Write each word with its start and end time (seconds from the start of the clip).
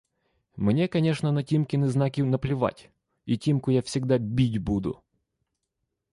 –Мне, 0.55 0.87
конечно, 0.87 1.31
на 1.31 1.43
Тимкины 1.43 1.87
знаки 1.87 2.21
наплевать, 2.21 2.89
и 3.27 3.37
Тимку 3.37 3.69
я 3.69 3.83
всегда 3.83 4.17
бить 4.17 4.57
буду… 4.57 5.03